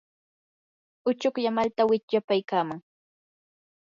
uchuklla 1.09 1.49
malta 1.57 1.81
wichyapaykaaman. 1.89 2.79